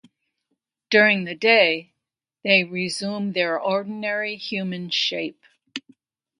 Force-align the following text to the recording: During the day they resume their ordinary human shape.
During 0.89 1.25
the 1.25 1.35
day 1.35 1.93
they 2.43 2.63
resume 2.63 3.33
their 3.33 3.59
ordinary 3.61 4.35
human 4.35 4.89
shape. 4.89 5.43